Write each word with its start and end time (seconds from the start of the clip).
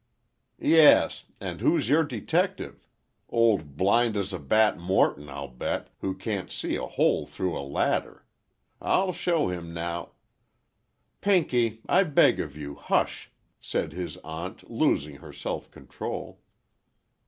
"Yes—and 0.57 1.61
who's 1.61 1.87
your 1.87 2.03
detective? 2.03 2.87
Old 3.29 3.77
blind 3.77 4.17
as 4.17 4.33
a 4.33 4.39
bat 4.39 4.79
Morton, 4.79 5.29
I'll 5.29 5.47
bet, 5.47 5.89
who 5.99 6.15
can't 6.15 6.49
see 6.49 6.75
a 6.75 6.87
hole 6.87 7.27
through 7.27 7.55
a 7.55 7.61
ladder! 7.61 8.25
I'll 8.81 9.13
show 9.13 9.49
him 9.49 9.75
now—" 9.75 10.13
"Pinky, 11.21 11.81
I 11.87 12.03
beg 12.03 12.39
of 12.39 12.57
you, 12.57 12.73
hush," 12.73 13.29
said 13.59 13.93
his 13.93 14.17
Aunt, 14.23 14.71
losing 14.71 15.17
her 15.17 15.31
self 15.31 15.69
control. 15.69 16.41